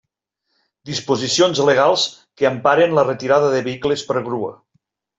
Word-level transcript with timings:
Disposicions 0.89 1.61
legals 1.69 2.07
que 2.41 2.49
emparen 2.53 2.99
la 3.01 3.07
retirada 3.13 3.55
de 3.57 3.63
vehicles 3.71 4.09
per 4.11 4.21
grua. 4.31 4.55